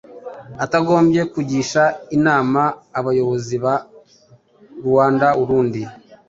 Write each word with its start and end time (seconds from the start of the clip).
atagombye 0.63 1.21
kugisha 1.33 1.83
inama 2.17 2.61
abayobozi 2.99 3.55
ba 3.63 3.75
Ruanda-Urundi. 4.83 5.81